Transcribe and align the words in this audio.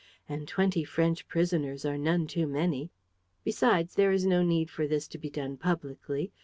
And 0.27 0.47
twenty 0.47 0.83
French 0.83 1.27
prisoners 1.27 1.85
are 1.85 1.95
none 1.95 2.25
too 2.25 2.47
many.... 2.47 2.89
Besides, 3.43 3.93
there 3.93 4.11
is 4.11 4.25
no 4.25 4.41
need 4.41 4.71
for 4.71 4.87
this 4.87 5.07
to 5.09 5.19
be 5.19 5.29
done 5.29 5.57
publicly. 5.57 6.31